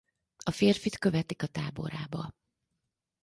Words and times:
A 0.43 0.51
férfit 0.51 0.97
követik 0.97 1.43
a 1.43 1.47
táborába. 1.47 2.31